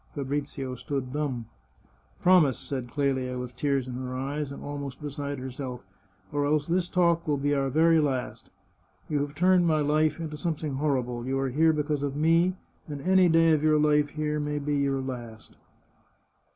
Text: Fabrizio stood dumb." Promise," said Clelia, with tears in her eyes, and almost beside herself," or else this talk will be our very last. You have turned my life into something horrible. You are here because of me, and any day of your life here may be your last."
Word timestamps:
Fabrizio 0.15 0.73
stood 0.73 1.13
dumb." 1.13 1.45
Promise," 2.23 2.57
said 2.57 2.89
Clelia, 2.89 3.37
with 3.37 3.55
tears 3.55 3.87
in 3.87 3.93
her 3.93 4.15
eyes, 4.17 4.51
and 4.51 4.63
almost 4.63 4.99
beside 4.99 5.37
herself," 5.37 5.85
or 6.33 6.43
else 6.43 6.65
this 6.65 6.89
talk 6.89 7.27
will 7.27 7.37
be 7.37 7.53
our 7.53 7.69
very 7.69 7.99
last. 7.99 8.49
You 9.09 9.19
have 9.21 9.35
turned 9.35 9.67
my 9.67 9.81
life 9.81 10.19
into 10.19 10.37
something 10.37 10.73
horrible. 10.73 11.27
You 11.27 11.37
are 11.37 11.49
here 11.49 11.71
because 11.71 12.01
of 12.01 12.15
me, 12.15 12.55
and 12.87 12.99
any 13.01 13.29
day 13.29 13.51
of 13.51 13.61
your 13.61 13.77
life 13.77 14.09
here 14.09 14.39
may 14.39 14.57
be 14.57 14.75
your 14.75 15.01
last." 15.01 15.55